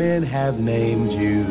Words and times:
men 0.00 0.22
have 0.22 0.58
named 0.58 1.12
you. 1.12 1.44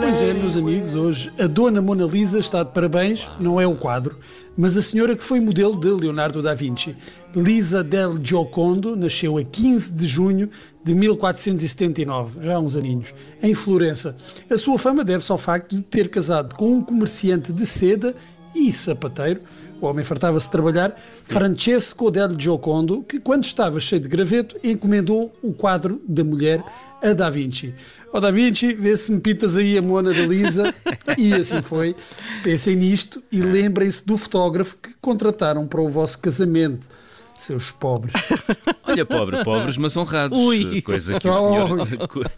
Pois 0.00 0.20
é, 0.20 0.34
meus 0.34 0.56
amigos, 0.58 0.94
hoje 0.94 1.32
a 1.38 1.46
Dona 1.46 1.80
Mona 1.80 2.04
Lisa 2.04 2.38
está 2.38 2.62
de 2.62 2.70
parabéns, 2.70 3.26
não 3.40 3.58
é 3.58 3.66
o 3.66 3.74
quadro, 3.74 4.18
mas 4.54 4.76
a 4.76 4.82
senhora 4.82 5.16
que 5.16 5.24
foi 5.24 5.40
modelo 5.40 5.80
de 5.80 5.88
Leonardo 5.88 6.42
da 6.42 6.52
Vinci. 6.52 6.94
Lisa 7.34 7.82
del 7.82 8.18
Giocondo 8.22 8.94
nasceu 8.94 9.38
a 9.38 9.42
15 9.42 9.92
de 9.92 10.04
junho 10.04 10.50
de 10.84 10.94
1479, 10.94 12.44
já 12.44 12.56
há 12.56 12.58
uns 12.58 12.76
aninhos, 12.76 13.14
em 13.42 13.54
Florença. 13.54 14.14
A 14.50 14.58
sua 14.58 14.76
fama 14.76 15.02
deve-se 15.02 15.32
ao 15.32 15.38
facto 15.38 15.74
de 15.74 15.82
ter 15.82 16.10
casado 16.10 16.54
com 16.56 16.74
um 16.74 16.82
comerciante 16.82 17.54
de 17.54 17.64
seda 17.64 18.14
e 18.54 18.70
sapateiro, 18.70 19.40
o 19.82 19.90
homem 19.90 20.04
fartava-se 20.04 20.46
de 20.46 20.52
trabalhar, 20.52 20.96
Francesco 21.24 22.10
del 22.10 22.38
Giocondo, 22.38 23.02
que 23.02 23.18
quando 23.18 23.44
estava 23.44 23.80
cheio 23.80 24.00
de 24.00 24.08
graveto, 24.08 24.56
encomendou 24.62 25.34
o 25.42 25.52
quadro 25.52 26.00
da 26.06 26.22
mulher 26.22 26.62
a 27.02 27.12
Da 27.12 27.28
Vinci. 27.28 27.74
Ó 28.12 28.18
oh, 28.18 28.20
Da 28.20 28.30
Vinci, 28.30 28.74
vê 28.74 28.96
se 28.96 29.10
me 29.10 29.20
pintas 29.20 29.56
aí 29.56 29.76
a 29.76 29.82
Mona 29.82 30.14
da 30.14 30.24
Lisa. 30.24 30.72
E 31.18 31.34
assim 31.34 31.60
foi. 31.60 31.96
Pensem 32.44 32.76
nisto 32.76 33.22
e 33.32 33.40
lembrem-se 33.40 34.06
do 34.06 34.16
fotógrafo 34.16 34.76
que 34.80 34.90
contrataram 35.00 35.66
para 35.66 35.80
o 35.80 35.88
vosso 35.88 36.18
casamento 36.20 36.88
seus 37.36 37.70
pobres. 37.70 38.14
Olha, 38.84 39.04
pobre, 39.06 39.42
pobres, 39.44 39.76
mas 39.76 39.96
honrados. 39.96 40.38
Ui. 40.38 40.82
Coisa 40.82 41.18
que 41.18 41.28
o 41.28 41.34
senhor. 41.34 41.88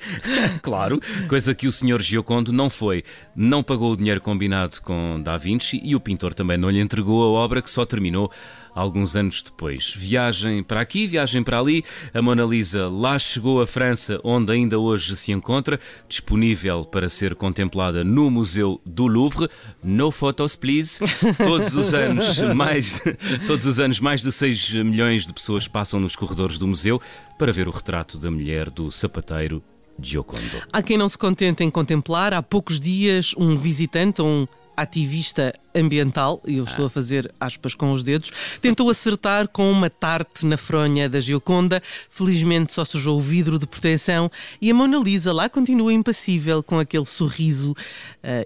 claro, 0.63 1.01
coisa 1.29 1.55
que 1.55 1.67
o 1.67 1.73
senhor 1.73 2.01
Giocondo 2.01 2.53
não 2.53 2.71
foi. 2.71 3.03
Não 3.35 3.63
pagou 3.63 3.93
o 3.93 3.97
dinheiro 3.97 4.21
combinado 4.21 4.81
com 4.83 5.21
Da 5.23 5.37
Vinci 5.37 5.81
e 5.83 5.95
o 5.95 6.01
pintor 6.01 6.35
também 6.35 6.57
não 6.57 6.71
lhe 6.71 6.81
entregou 6.81 7.23
a 7.23 7.41
obra 7.41 7.61
que 7.63 7.71
só 7.71 7.85
terminou 7.85 8.31
alguns 8.75 9.15
anos 9.15 9.41
depois. 9.43 9.95
Viagem 9.97 10.63
para 10.63 10.81
aqui, 10.81 11.07
viagem 11.07 11.43
para 11.43 11.61
ali. 11.61 11.85
A 12.13 12.21
Mona 12.21 12.45
Lisa 12.45 12.89
lá 12.89 13.19
chegou 13.19 13.61
à 13.61 13.67
França, 13.67 14.21
onde 14.25 14.53
ainda 14.53 14.79
hoje 14.79 15.15
se 15.17 15.33
encontra, 15.33 15.79
disponível 16.09 16.85
para 16.85 17.09
ser 17.09 17.35
contemplada 17.35 18.03
no 18.03 18.31
Museu 18.31 18.81
do 18.85 19.07
Louvre. 19.07 19.49
No 19.83 20.11
photos, 20.11 20.57
please. 20.57 20.99
Todos 21.43 21.77
os 21.77 21.95
anos, 21.95 22.39
mais, 22.55 23.01
todos 23.47 23.65
os 23.65 23.79
anos, 23.79 24.01
mais 24.01 24.23
de 24.23 24.33
6 24.33 24.59
milhões 24.85 25.27
de 25.27 25.33
pessoas 25.33 25.67
passam 25.67 25.99
nos 25.99 26.15
corredores 26.15 26.59
do 26.59 26.67
museu 26.67 27.01
para 27.39 27.53
ver 27.53 27.69
o 27.69 27.71
retrato 27.71 28.19
da 28.19 28.31
mulher 28.31 28.71
do 28.71 28.91
sapateiro 28.91 29.63
Giocondo. 30.01 30.63
Há 30.73 30.83
quem 30.83 30.97
não 30.97 31.09
se 31.09 31.17
contente 31.17 31.63
em 31.63 31.71
contemplar. 31.71 32.35
Há 32.35 32.43
poucos 32.43 32.81
dias, 32.81 33.35
um 33.37 33.57
visitante, 33.57 34.21
um 34.21 34.47
ativista 34.77 35.55
ambiental, 35.75 36.43
e 36.47 36.57
eu 36.57 36.65
estou 36.65 36.87
a 36.87 36.91
fazer 36.91 37.33
aspas 37.39 37.75
com 37.75 37.93
os 37.93 38.03
dedos, 38.03 38.31
tentou 38.61 38.91
acertar 38.91 39.49
com 39.49 39.71
uma 39.71 39.89
tarte 39.89 40.45
na 40.45 40.57
fronha 40.57 41.09
da 41.09 41.21
Gioconda. 41.21 41.83
Felizmente 42.11 42.73
só 42.73 42.85
sujou 42.85 43.19
o 43.19 43.21
vidro 43.21 43.59
de 43.59 43.67
proteção 43.67 44.31
e 44.61 44.71
a 44.71 44.75
Mona 44.75 44.99
Lisa 44.99 45.33
lá 45.33 45.49
continua 45.49 45.93
impassível 45.93 46.63
com 46.63 46.79
aquele 46.79 47.07
sorriso 47.07 47.73
uh, 47.73 47.77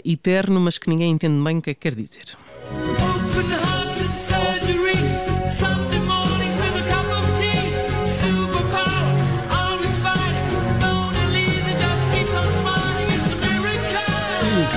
eterno, 0.04 0.60
mas 0.60 0.78
que 0.78 0.90
ninguém 0.90 1.12
entende 1.12 1.42
bem 1.42 1.58
o 1.58 1.62
que 1.62 1.70
é 1.70 1.74
que 1.74 1.80
quer 1.80 1.94
dizer. 1.94 2.36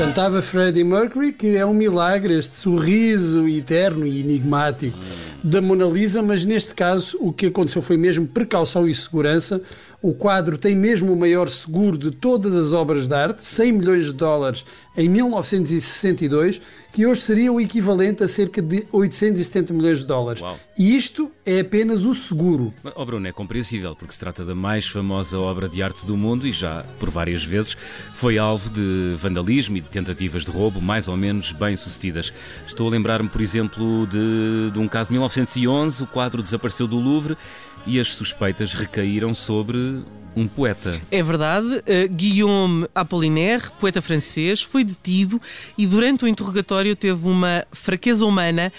Cantava 0.02 0.42
Freddie 0.42 0.84
Mercury 0.84 1.32
que 1.32 1.56
é 1.56 1.64
um 1.64 1.76
milagre 1.76 2.40
este 2.40 2.54
sorriso 2.54 3.48
eterno 3.48 4.04
e 4.04 4.20
enigmático 4.20 4.98
da 5.44 5.62
Mona 5.62 5.86
Lisa, 5.86 6.24
mas 6.24 6.44
neste 6.44 6.74
caso 6.74 7.20
o 7.22 7.32
que 7.32 7.46
aconteceu 7.46 7.84
foi 7.84 7.98
mesmo 7.98 8.26
precaução 8.26 8.90
e 8.90 8.96
segurança. 8.96 9.62
O 10.02 10.16
quadro 10.16 10.58
tem 10.58 10.76
mesmo 10.76 11.14
o 11.14 11.16
maior 11.16 11.48
seguro 11.48 11.96
de 11.96 12.10
todas 12.10 12.56
as 12.56 12.74
obras 12.74 13.08
de 13.08 13.14
arte, 13.14 13.46
100 13.46 13.72
milhões 13.72 14.06
de 14.08 14.14
dólares 14.14 14.66
em 14.98 15.08
1962, 15.08 16.60
que 16.92 17.06
hoje 17.06 17.22
seria 17.22 17.54
o 17.54 17.62
equivalente 17.62 18.24
a 18.24 18.28
cerca 18.28 18.62
de 18.62 18.86
870 18.92 19.74
milhões 19.74 20.00
de 20.00 20.06
dólares. 20.06 20.42
Uau. 20.42 20.60
E 20.78 20.96
isto 20.96 21.32
é 21.46 21.60
apenas 21.60 22.04
o 22.04 22.14
seguro. 22.14 22.74
Oh 22.96 23.06
Bruno, 23.06 23.28
é 23.28 23.32
compreensível, 23.32 23.96
porque 23.96 24.14
se 24.14 24.20
trata 24.20 24.44
da 24.44 24.56
mais 24.56 24.88
famosa 24.88 25.40
obra 25.40 25.70
de 25.70 25.82
arte 25.82 26.06
do 26.06 26.18
mundo 26.18 26.48
e 26.48 26.52
já, 26.52 26.84
por 27.00 27.10
várias 27.10 27.44
vezes, 27.44 27.78
foi 28.14 28.38
alvo 28.38 28.70
de 28.70 29.16
vandalismo 29.18 29.78
e 29.78 29.82
de 29.82 29.88
tentativas 29.88 30.44
de 30.44 30.52
roubo 30.52 30.82
mais 30.82 31.08
ou 31.08 31.16
menos 31.16 31.52
bem 31.52 31.76
sucedidas. 31.76 32.34
Estou 32.66 32.88
a 32.88 32.92
lembrar-me, 32.92 33.30
por 33.30 33.40
exemplo, 33.40 34.08
de, 34.08 34.72
de 34.74 34.80
um 34.80 34.88
caso 34.88 35.10
de 35.10 35.14
1911, 35.14 36.04
o 36.04 36.08
quadro 36.08 36.42
desapareceu 36.42 36.88
do 36.88 36.98
Louvre 36.98 37.38
e 37.86 38.00
as 38.00 38.10
suspeitas 38.10 38.74
recaíram 38.74 39.34
sobre 39.34 40.04
um 40.36 40.48
poeta. 40.48 41.02
É 41.12 41.22
verdade. 41.22 41.68
Uh, 41.78 42.08
Guillaume 42.10 42.88
Apollinaire, 42.96 43.72
poeta 43.80 44.02
francês, 44.02 44.62
foi 44.62 44.84
detido 44.84 45.42
e 45.78 45.86
durante 45.86 46.24
o 46.24 46.28
interrogatório 46.28 46.96
teve 46.96 47.28
uma 47.28 47.66
fraqueza 47.72 48.26
humana 48.26 48.72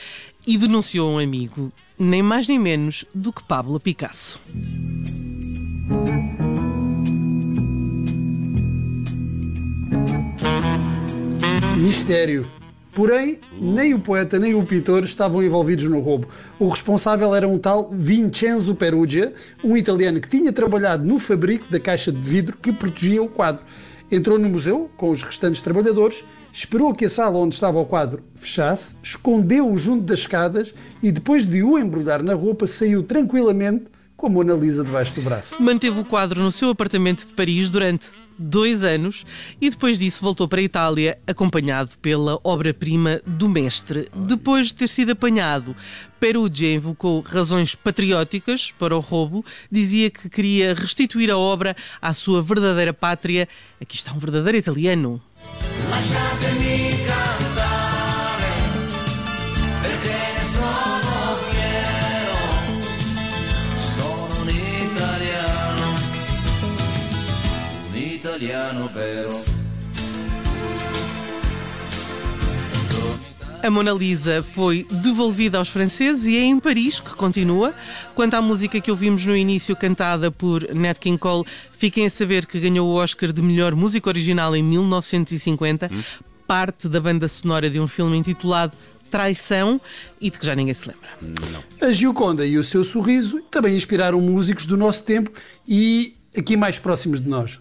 e 0.47 0.57
denunciou 0.57 1.13
um 1.13 1.19
amigo, 1.19 1.73
nem 1.99 2.23
mais 2.23 2.49
nem 2.49 2.59
menos 2.59 3.05
do 3.15 3.33
que 3.33 3.45
Pablo 3.45 3.79
Picasso. 3.79 4.41
Mistério. 11.77 12.62
Porém, 12.95 13.39
nem 13.59 13.95
o 13.95 13.99
poeta 13.99 14.39
nem 14.39 14.55
o 14.55 14.65
pintor 14.67 15.03
estavam 15.03 15.43
envolvidos 15.43 15.89
no 15.89 16.01
roubo. 16.01 16.29
O 16.59 16.69
responsável 16.69 17.35
era 17.35 17.49
um 17.49 17.59
tal 17.59 17.91
Vincenzo 17.91 18.75
Perugia, 18.75 19.33
um 19.65 19.77
italiano 19.77 20.21
que 20.21 20.29
tinha 20.29 20.53
trabalhado 20.53 21.07
no 21.07 21.19
fabrico 21.19 21.71
da 21.71 21.81
caixa 21.81 22.13
de 22.13 22.21
vidro 22.21 22.57
que 22.61 22.71
protegia 22.71 23.23
o 23.23 23.29
quadro. 23.29 23.65
Entrou 24.11 24.39
no 24.39 24.47
museu 24.47 24.91
com 24.95 25.11
os 25.11 25.23
restantes 25.23 25.63
trabalhadores, 25.63 26.23
esperou 26.53 26.95
que 26.95 27.07
a 27.07 27.09
sala 27.09 27.39
onde 27.39 27.55
estava 27.55 27.79
o 27.79 27.87
quadro 27.87 28.23
fechasse, 28.35 28.95
escondeu-o 29.03 29.75
junto 29.79 30.05
das 30.05 30.19
escadas 30.19 30.75
e, 31.03 31.11
depois 31.11 31.47
de 31.47 31.63
o 31.63 31.79
embrulhar 31.79 32.23
na 32.23 32.35
roupa, 32.35 32.67
saiu 32.67 33.03
tranquilamente 33.03 33.85
com 34.19 34.27
a 34.27 34.31
Mona 34.31 34.53
Lisa 34.53 34.85
debaixo 34.85 35.15
do 35.15 35.23
braço. 35.23 35.61
Manteve 35.63 35.99
o 35.99 36.05
quadro 36.05 36.43
no 36.43 36.53
seu 36.53 36.69
apartamento 36.69 37.27
de 37.27 37.33
Paris 37.33 37.71
durante 37.71 38.11
dois 38.39 38.85
anos 38.85 39.25
e 39.61 39.71
depois 39.71 39.99
disso 39.99 40.23
voltou 40.23 40.49
para 40.49 40.61
a 40.61 40.65
Itália 40.65 41.19
acompanhado 41.27 41.91
pela 42.01 42.39
obra-prima 42.43 43.21
do 43.27 43.49
mestre. 43.49 44.09
Depois 44.15 44.69
de 44.69 44.75
ter 44.75 44.89
sido 44.89 45.13
apanhado, 45.13 45.75
Perugia 46.21 46.75
invocou 46.75 47.21
razões 47.21 47.75
patrióticas 47.75 48.73
para 48.79 48.97
o 48.97 49.01
roubo, 49.01 49.45
dizia 49.71 50.11
que 50.11 50.29
queria 50.29 50.75
restituir 50.75 51.31
a 51.31 51.37
obra 51.37 51.77
à 52.01 52.15
sua 52.15 52.41
verdadeira 52.41 52.95
pátria. 52.95 53.49
Aqui 53.81 53.97
está 53.97 54.13
um 54.13 54.19
verdadeiro 54.19 54.59
italiano. 54.59 55.21
Italiano 68.53 68.87
vero. 68.89 69.31
A 73.63 73.71
Mona 73.71 73.93
Lisa 73.93 74.43
foi 74.43 74.87
devolvida 74.91 75.57
aos 75.57 75.69
franceses 75.69 76.27
e 76.27 76.37
é 76.37 76.43
em 76.43 76.59
Paris 76.59 77.01
que 77.01 77.11
continua. 77.11 77.73
Quanto 78.15 78.35
à 78.35 78.43
música 78.43 78.81
que 78.81 78.91
ouvimos 78.91 79.25
no 79.25 79.35
início, 79.35 79.75
cantada 79.75 80.31
por 80.31 80.69
Nat 80.75 80.99
King 80.99 81.17
Cole, 81.17 81.47
fiquem 81.73 82.07
a 82.07 82.11
saber 82.11 82.45
que 82.45 82.61
ganhou 82.61 82.89
o 82.89 82.95
Oscar 82.95 83.33
de 83.33 83.41
melhor 83.41 83.75
música 83.75 84.11
original 84.11 84.55
em 84.55 84.63
1950, 84.63 85.91
hum. 85.91 86.03
parte 86.47 86.89
da 86.89 87.01
banda 87.01 87.29
sonora 87.29 87.71
de 87.71 87.81
um 87.81 87.89
filme 87.89 88.19
intitulado 88.19 88.73
Traição 89.11 89.81
e 90.21 90.31
de 90.31 90.39
que 90.39 90.47
já 90.47 90.55
ninguém 90.55 90.75
se 90.75 90.89
lembra. 90.89 91.11
Não. 91.21 91.89
A 91.89 91.93
Gioconda 91.93 92.47
e 92.47 92.59
o 92.59 92.65
seu 92.65 92.83
sorriso 92.83 93.41
também 93.51 93.77
inspiraram 93.77 94.21
músicos 94.21 94.67
do 94.67 94.77
nosso 94.77 95.05
tempo 95.05 95.31
e 95.69 96.17
aqui 96.37 96.57
mais 96.57 96.79
próximos 96.79 97.21
de 97.21 97.29
nós. 97.29 97.61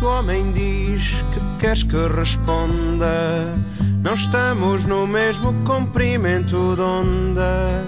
O 0.00 0.06
homem 0.06 0.52
diz 0.52 1.24
que 1.32 1.40
queres 1.58 1.82
que 1.82 1.96
responda. 2.14 3.52
Não 4.00 4.14
estamos 4.14 4.84
no 4.84 5.08
mesmo 5.08 5.52
comprimento 5.64 6.76
de 6.76 6.80
onda. 6.80 7.84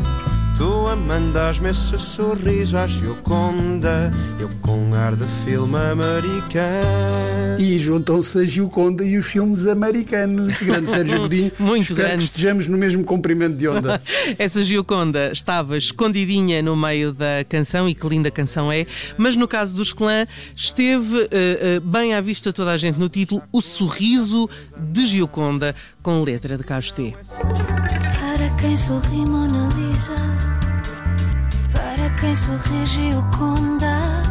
Tu 0.60 0.86
a 0.86 0.94
mandas-me 0.94 1.70
esse 1.70 1.98
sorriso 1.98 2.76
à 2.76 2.86
Gioconda, 2.86 4.10
eu 4.38 4.50
com 4.60 4.92
ar 4.92 5.16
de 5.16 5.24
filme 5.42 5.74
americano. 5.74 7.58
E 7.58 7.78
juntam-se 7.78 8.40
a 8.40 8.44
Gioconda 8.44 9.02
e 9.02 9.16
os 9.16 9.24
filmes 9.24 9.66
americanos. 9.66 10.58
Grande 10.58 10.90
Sérgio 10.90 11.20
Godinho. 11.24 11.50
Muito 11.58 11.84
Espero 11.84 12.08
grande. 12.08 12.18
que 12.18 12.24
estejamos 12.24 12.68
no 12.68 12.76
mesmo 12.76 13.02
comprimento 13.04 13.56
de 13.56 13.68
onda. 13.68 14.02
Essa 14.38 14.62
Gioconda 14.62 15.32
estava 15.32 15.78
escondidinha 15.78 16.60
no 16.60 16.76
meio 16.76 17.10
da 17.14 17.42
canção 17.48 17.88
e 17.88 17.94
que 17.94 18.06
linda 18.06 18.30
canção 18.30 18.70
é, 18.70 18.86
mas 19.16 19.36
no 19.36 19.48
caso 19.48 19.74
dos 19.74 19.94
clã 19.94 20.26
esteve 20.54 21.20
uh, 21.20 21.78
uh, 21.78 21.80
bem 21.80 22.12
à 22.12 22.20
vista 22.20 22.52
toda 22.52 22.72
a 22.72 22.76
gente 22.76 22.98
no 22.98 23.08
título 23.08 23.42
O 23.50 23.62
Sorriso 23.62 24.46
de 24.76 25.06
Gioconda, 25.06 25.74
com 26.02 26.22
letra 26.22 26.58
de 26.58 26.64
Carlos 26.64 26.92
T. 26.92 27.14
Para 27.38 28.50
quem 28.58 28.76
sorri 28.76 29.24
Mona 29.26 29.70
Lisa 29.74 30.49
quem 32.20 32.36
sorri 32.36 32.84
Gioconda. 32.84 34.22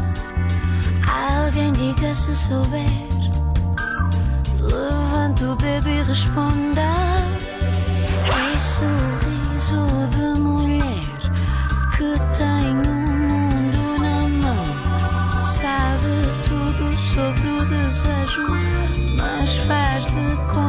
Alguém 1.08 1.72
diga 1.74 2.14
se 2.14 2.36
souber. 2.36 2.86
Levante 4.62 5.44
o 5.44 5.56
dedo 5.56 5.90
e 5.90 6.04
responda. 6.04 6.82
É 8.32 8.60
sorriso 8.60 9.88
de 10.12 10.40
mulher 10.40 11.02
que 11.98 12.14
tem 12.38 12.72
o 12.72 13.10
mundo 13.28 14.02
na 14.02 14.30
mão. 14.30 14.66
Sabe 15.44 16.14
tudo 16.48 16.96
sobre 16.98 17.48
o 17.48 17.66
desejo, 17.66 18.48
mas 19.18 19.58
faz 19.68 20.06
de 20.06 20.36
conta. 20.54 20.69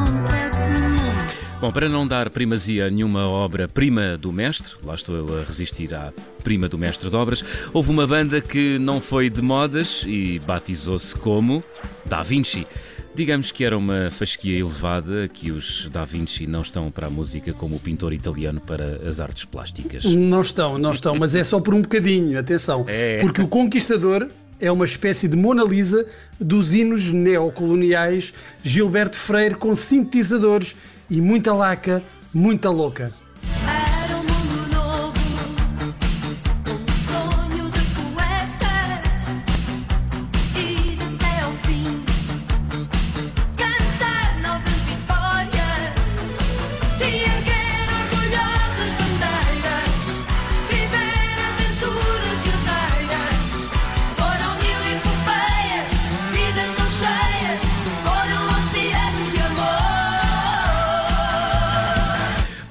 Bom, 1.60 1.70
para 1.70 1.90
não 1.90 2.06
dar 2.06 2.30
primazia 2.30 2.86
a 2.86 2.90
nenhuma 2.90 3.28
obra-prima 3.28 4.16
do 4.16 4.32
mestre, 4.32 4.72
lá 4.82 4.94
estou 4.94 5.14
eu 5.14 5.40
a 5.40 5.44
resistir 5.44 5.92
à 5.92 6.10
prima 6.42 6.66
do 6.70 6.78
mestre 6.78 7.10
de 7.10 7.14
obras, 7.14 7.44
houve 7.74 7.90
uma 7.90 8.06
banda 8.06 8.40
que 8.40 8.78
não 8.78 8.98
foi 8.98 9.28
de 9.28 9.42
modas 9.42 10.02
e 10.06 10.38
batizou-se 10.38 11.14
como 11.14 11.62
Da 12.06 12.22
Vinci. 12.22 12.66
Digamos 13.14 13.52
que 13.52 13.62
era 13.62 13.76
uma 13.76 14.10
fasquia 14.10 14.58
elevada 14.58 15.28
que 15.28 15.50
os 15.50 15.86
Da 15.92 16.02
Vinci 16.06 16.46
não 16.46 16.62
estão 16.62 16.90
para 16.90 17.08
a 17.08 17.10
música 17.10 17.52
como 17.52 17.76
o 17.76 17.78
pintor 17.78 18.14
italiano 18.14 18.58
para 18.58 19.06
as 19.06 19.20
artes 19.20 19.44
plásticas. 19.44 20.04
Não 20.06 20.40
estão, 20.40 20.78
não 20.78 20.92
estão, 20.92 21.14
mas 21.14 21.34
é 21.34 21.44
só 21.44 21.60
por 21.60 21.74
um 21.74 21.82
bocadinho, 21.82 22.38
atenção. 22.38 22.86
É. 22.88 23.20
Porque 23.20 23.42
o 23.42 23.46
Conquistador 23.46 24.30
é 24.58 24.72
uma 24.72 24.86
espécie 24.86 25.28
de 25.28 25.36
Mona 25.36 25.64
Lisa 25.64 26.06
dos 26.40 26.72
hinos 26.72 27.12
neocoloniais 27.12 28.32
Gilberto 28.62 29.18
Freire 29.18 29.56
com 29.56 29.74
sintetizadores 29.74 30.74
e 31.10 31.20
muita 31.20 31.52
laca, 31.52 32.02
muita 32.32 32.70
louca. 32.70 33.12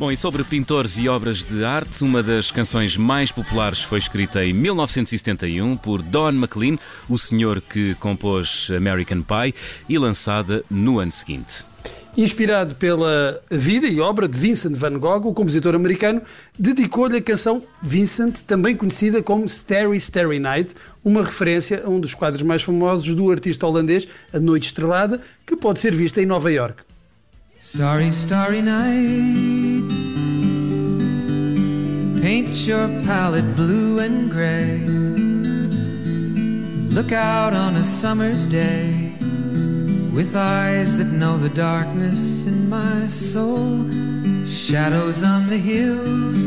Bom, 0.10 0.14
e 0.14 0.18
sobre 0.18 0.44
pintores 0.44 0.98
e 0.98 1.08
obras 1.08 1.46
de 1.46 1.64
arte, 1.64 2.04
uma 2.04 2.24
das 2.24 2.50
canções 2.50 2.98
mais 2.98 3.32
populares 3.32 3.84
foi 3.84 4.00
escrita 4.00 4.44
em 4.44 4.52
1971 4.52 5.78
por 5.78 6.02
Don 6.02 6.32
McLean, 6.32 6.80
o 7.08 7.16
senhor 7.16 7.62
que 7.62 7.94
compôs 8.00 8.72
American 8.76 9.22
Pie, 9.22 9.54
e 9.88 10.00
lançada 10.00 10.66
no 10.68 10.98
ano 10.98 11.12
seguinte. 11.12 11.64
Inspirado 12.18 12.74
pela 12.74 13.40
vida 13.52 13.86
e 13.86 14.00
obra 14.00 14.28
de 14.28 14.36
Vincent 14.36 14.76
van 14.76 14.98
Gogh, 14.98 15.28
o 15.28 15.34
compositor 15.34 15.76
americano 15.76 16.24
dedicou-lhe 16.58 17.18
a 17.18 17.22
canção 17.22 17.64
Vincent, 17.80 18.42
também 18.48 18.76
conhecida 18.76 19.22
como 19.22 19.46
Starry 19.46 19.98
Starry 19.98 20.40
Night, 20.40 20.74
uma 21.06 21.24
referência 21.24 21.84
a 21.86 21.88
um 21.88 22.00
dos 22.00 22.16
quadros 22.16 22.42
mais 22.42 22.64
famosos 22.64 23.14
do 23.14 23.30
artista 23.30 23.68
holandês, 23.68 24.08
A 24.34 24.40
Noite 24.40 24.70
Estrelada, 24.70 25.22
que 25.46 25.56
pode 25.56 25.80
ser 25.80 25.94
vista 25.94 26.20
em 26.20 26.26
Nova 26.26 26.52
York. 26.52 26.82
Starry, 27.62 28.08
starry 28.08 28.64
night. 28.64 29.59
Paint 32.22 32.68
your 32.68 32.88
palette 33.06 33.56
blue 33.56 34.00
and 34.00 34.30
gray. 34.30 34.78
Look 36.94 37.14
out 37.14 37.54
on 37.54 37.78
a 37.78 37.84
summer's 37.86 38.46
day 38.46 39.14
with 40.12 40.36
eyes 40.36 40.98
that 40.98 41.06
know 41.06 41.38
the 41.38 41.50
darkness 41.50 42.46
in 42.46 42.68
my 42.68 43.08
soul. 43.08 43.90
Shadows 44.50 45.24
on 45.24 45.48
the 45.48 45.58
hills. 45.58 46.46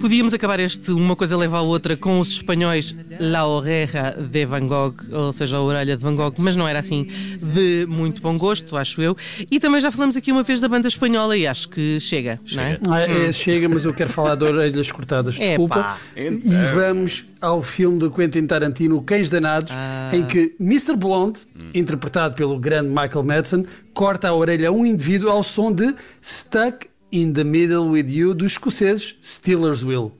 Podíamos 0.00 0.32
acabar 0.32 0.58
este 0.60 0.92
Uma 0.92 1.14
Coisa 1.14 1.36
Leva 1.36 1.58
a 1.58 1.60
Outra 1.60 1.94
com 1.94 2.18
os 2.20 2.28
espanhóis 2.28 2.96
La 3.18 3.46
Oreja 3.46 4.12
de 4.18 4.46
Van 4.46 4.66
Gogh, 4.66 4.94
ou 5.12 5.30
seja, 5.30 5.58
a 5.58 5.62
orelha 5.62 5.94
de 5.94 6.02
Van 6.02 6.16
Gogh, 6.16 6.32
mas 6.38 6.56
não 6.56 6.66
era 6.66 6.78
assim 6.78 7.06
de 7.38 7.86
muito 7.86 8.22
bom 8.22 8.36
gosto, 8.38 8.78
acho 8.78 9.02
eu. 9.02 9.14
E 9.50 9.60
também 9.60 9.78
já 9.78 9.90
falamos 9.90 10.16
aqui 10.16 10.32
uma 10.32 10.42
vez 10.42 10.58
da 10.58 10.68
banda 10.68 10.88
espanhola 10.88 11.36
e 11.36 11.46
acho 11.46 11.68
que 11.68 12.00
chega, 12.00 12.40
não 12.52 12.62
é? 12.62 12.78
Chega. 12.78 12.94
Ah, 12.94 13.00
é, 13.00 13.32
chega, 13.32 13.68
mas 13.68 13.84
eu 13.84 13.92
quero 13.92 14.08
falar 14.08 14.36
de 14.36 14.44
orelhas 14.44 14.90
cortadas, 14.90 15.34
desculpa. 15.34 15.98
Epá. 16.16 16.30
E 16.32 16.74
vamos 16.74 17.26
ao 17.40 17.62
filme 17.62 17.98
do 17.98 18.10
Quentin 18.10 18.46
Tarantino, 18.46 19.02
Cães 19.02 19.28
Danados, 19.28 19.74
em 20.12 20.24
que 20.24 20.56
Mr. 20.58 20.96
Blonde, 20.96 21.40
interpretado 21.74 22.34
pelo 22.34 22.58
grande 22.58 22.88
Michael 22.88 23.24
Madsen, 23.24 23.66
corta 23.92 24.28
a 24.28 24.34
orelha 24.34 24.70
a 24.70 24.72
um 24.72 24.86
indivíduo 24.86 25.30
ao 25.30 25.42
som 25.42 25.70
de 25.70 25.94
Stuck 26.22 26.89
in 27.12 27.32
the 27.32 27.44
Middle 27.44 27.88
with 27.90 28.08
You 28.08 28.34
dos 28.34 28.52
escoceses 28.52 29.16
Steelers 29.22 29.82
Will. 29.82 30.12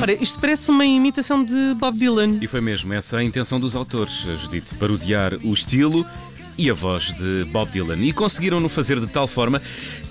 Ora, 0.00 0.12
isto 0.12 0.38
parece 0.38 0.70
uma 0.70 0.86
imitação 0.86 1.44
de 1.44 1.74
Bob 1.74 1.98
Dylan. 1.98 2.38
E 2.40 2.46
foi 2.46 2.60
mesmo 2.60 2.92
essa 2.94 3.18
a 3.18 3.24
intenção 3.24 3.58
dos 3.58 3.74
autores, 3.74 4.26
a 4.28 4.36
Judite, 4.36 4.76
parodiar 4.76 5.34
o 5.44 5.52
estilo 5.52 6.06
e 6.58 6.68
a 6.68 6.74
voz 6.74 7.12
de 7.14 7.44
Bob 7.52 7.70
Dylan. 7.70 7.96
E 8.04 8.12
conseguiram-no 8.12 8.68
fazer 8.68 8.98
de 8.98 9.06
tal 9.06 9.26
forma 9.28 9.62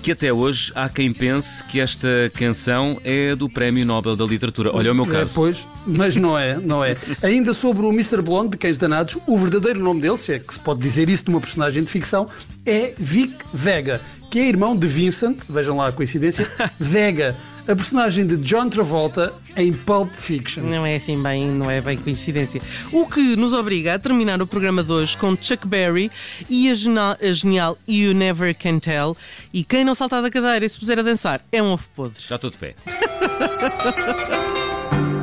que 0.02 0.12
até 0.12 0.32
hoje 0.32 0.72
há 0.74 0.88
quem 0.88 1.12
pense 1.12 1.62
que 1.64 1.78
esta 1.78 2.08
canção 2.34 2.98
é 3.04 3.36
do 3.36 3.48
Prémio 3.48 3.84
Nobel 3.84 4.16
da 4.16 4.24
Literatura. 4.24 4.74
Olha 4.74 4.90
o 4.90 4.94
meu 4.94 5.04
É, 5.04 5.08
caso. 5.20 5.32
pois, 5.34 5.66
mas 5.86 6.16
não 6.16 6.38
é, 6.38 6.56
não 6.58 6.82
é. 6.84 6.96
Ainda 7.22 7.52
sobre 7.52 7.84
o 7.84 7.90
Mr. 7.92 8.22
Blonde 8.22 8.50
de 8.52 8.56
Cães 8.58 8.78
Danados, 8.78 9.18
o 9.26 9.36
verdadeiro 9.36 9.78
nome 9.80 10.00
dele, 10.00 10.16
se 10.18 10.32
é 10.32 10.38
que 10.38 10.52
se 10.54 10.58
pode 10.60 10.80
dizer 10.80 11.10
isso 11.10 11.24
de 11.24 11.30
uma 11.30 11.40
personagem 11.40 11.82
de 11.84 11.90
ficção, 11.90 12.26
é 12.64 12.94
Vic 12.98 13.34
Vega, 13.52 14.00
que 14.30 14.38
é 14.38 14.48
irmão 14.48 14.76
de 14.76 14.86
Vincent, 14.86 15.38
vejam 15.48 15.76
lá 15.76 15.88
a 15.88 15.92
coincidência, 15.92 16.48
Vega, 16.80 17.36
a 17.68 17.76
personagem 17.76 18.26
de 18.26 18.38
John 18.38 18.70
Travolta 18.70 19.34
em 19.54 19.74
Pulp 19.74 20.14
Fiction. 20.14 20.62
Não 20.62 20.86
é 20.86 20.96
assim 20.96 21.22
bem, 21.22 21.46
não 21.46 21.70
é 21.70 21.82
bem 21.82 21.98
coincidência. 21.98 22.62
O 22.90 23.06
que 23.06 23.36
nos 23.36 23.52
obriga 23.52 23.94
a 23.94 23.98
terminar 23.98 24.40
o 24.40 24.46
programa 24.46 24.82
de 24.82 24.90
hoje 24.90 25.16
com 25.18 25.36
Chuck 25.36 25.66
Berry 25.66 26.10
e 26.48 26.70
a 26.70 26.74
genial, 26.74 27.16
a 27.20 27.32
genial 27.32 27.76
You 27.86 28.14
Never 28.14 28.56
Can 28.56 28.78
Tell. 28.78 29.14
E 29.52 29.62
quem 29.62 29.84
não 29.84 29.94
saltar 29.94 30.22
da 30.22 30.30
cadeira 30.30 30.64
e 30.64 30.68
se 30.68 30.78
puser 30.78 30.98
a 30.98 31.02
dançar 31.02 31.42
é 31.52 31.62
um 31.62 31.72
ovo 31.72 31.84
podre. 31.94 32.22
Já 32.26 32.36
estou 32.36 32.50
de 32.50 32.56
pé. 32.56 32.74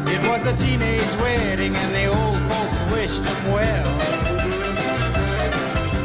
It 0.08 0.28
was 0.28 0.46
a 0.46 0.54
teenage 0.54 1.18
wedding 1.20 1.76
and 1.76 1.92
the 1.94 2.08
old 2.10 2.40
folks 2.48 2.80
wished 2.94 3.24
him 3.26 3.52
well. 3.52 3.86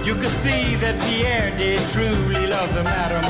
You 0.06 0.14
could 0.14 0.32
see 0.42 0.76
that 0.76 0.98
Pierre 1.02 1.54
did 1.56 1.80
truly 1.92 2.46
love 2.46 2.72
the 2.74 2.82
mademoiselle. 2.82 3.29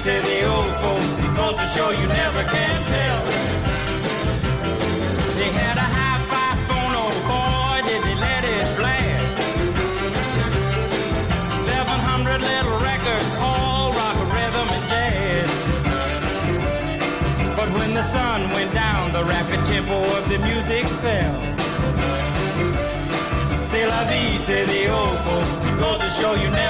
La 0.00 0.06
say 0.06 0.20
the 0.20 0.44
old 0.48 0.72
folks. 0.80 1.12
Goes 1.36 1.56
to 1.60 1.66
show 1.76 1.90
you 1.90 2.06
never 2.06 2.42
can 2.44 2.78
tell. 2.88 3.20
They 5.36 5.50
had 5.60 5.76
a 5.76 5.88
phone, 6.68 6.94
oh 7.02 7.12
boy, 7.28 7.76
did 7.88 8.02
they 8.06 8.14
let 8.14 8.42
it 8.44 8.66
blast. 8.78 9.40
700 11.66 12.40
little 12.40 12.78
records, 12.90 13.32
all 13.38 13.92
rock, 13.92 14.16
rhythm, 14.36 14.68
and 14.76 14.84
jazz. 14.90 15.50
But 17.56 17.68
when 17.78 17.92
the 17.92 18.04
sun 18.12 18.50
went 18.52 18.72
down, 18.72 19.12
the 19.12 19.24
rapid 19.24 19.66
tempo 19.66 19.98
of 20.16 20.28
the 20.30 20.38
music 20.38 20.86
fell. 21.02 21.36
C'est 23.70 23.86
la 23.86 24.04
vie, 24.04 24.38
the 24.66 24.88
old 24.88 25.18
folks. 25.26 25.64
It 25.68 25.78
goes 25.78 25.98
to 25.98 26.10
show 26.10 26.34
you 26.34 26.50
never 26.50 26.69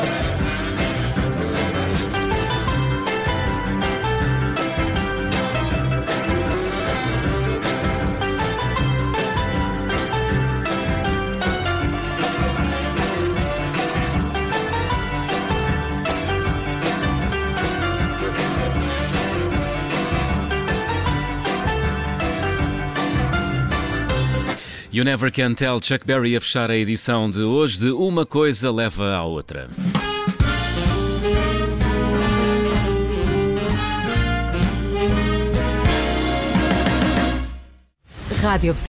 You 25.01 25.05
Never 25.05 25.31
Can 25.31 25.55
Tell 25.55 25.79
Chuck 25.79 26.05
Berry 26.05 26.35
a 26.35 26.39
fechar 26.39 26.69
a 26.69 26.77
edição 26.77 27.27
de 27.27 27.41
hoje 27.41 27.79
de 27.79 27.89
Uma 27.89 28.23
Coisa 28.23 28.71
Leva 28.71 29.15
à 29.15 29.23
Outra. 29.23 29.67
Rádio 38.43 38.75